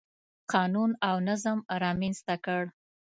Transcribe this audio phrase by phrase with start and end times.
[0.51, 2.63] قانون او نظم رامنځته کړ.